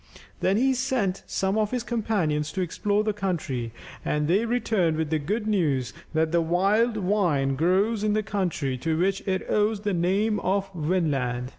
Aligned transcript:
Then 0.39 0.57
he 0.57 0.73
sent 0.73 1.21
some 1.27 1.59
of 1.59 1.69
his 1.69 1.83
companions 1.83 2.51
to 2.53 2.61
explore 2.61 3.03
the 3.03 3.13
country, 3.13 3.71
and 4.03 4.27
they 4.27 4.45
returned 4.45 4.97
with 4.97 5.11
the 5.11 5.19
good 5.19 5.45
news 5.45 5.93
that 6.15 6.31
the 6.31 6.41
wild 6.41 6.97
vine 6.97 7.55
grows 7.55 8.03
in 8.03 8.13
the 8.13 8.23
country, 8.23 8.79
to 8.79 8.97
which 8.97 9.21
it 9.27 9.45
owes 9.47 9.81
the 9.81 9.93
name 9.93 10.39
of 10.39 10.71
Vinland. 10.73 11.49